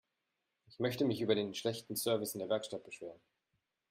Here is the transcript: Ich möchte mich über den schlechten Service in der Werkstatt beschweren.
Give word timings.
Ich 0.71 0.79
möchte 0.79 1.05
mich 1.05 1.21
über 1.21 1.35
den 1.35 1.53
schlechten 1.53 1.95
Service 1.95 2.33
in 2.33 2.39
der 2.39 2.49
Werkstatt 2.49 2.83
beschweren. 2.83 3.21